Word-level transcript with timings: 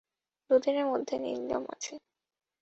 দুদিনের 0.49 0.85
মধ্যে 0.85 1.15
নিলাম 1.19 1.63
আছে। 1.73 1.93